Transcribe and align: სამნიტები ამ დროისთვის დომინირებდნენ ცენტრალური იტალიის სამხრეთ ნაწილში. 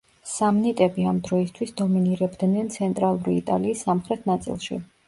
სამნიტები 0.29 1.05
ამ 1.11 1.19
დროისთვის 1.27 1.75
დომინირებდნენ 1.83 2.75
ცენტრალური 2.79 3.39
იტალიის 3.45 3.89
სამხრეთ 3.89 4.31
ნაწილში. 4.35 4.87